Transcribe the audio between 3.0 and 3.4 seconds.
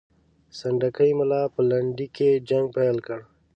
کړي.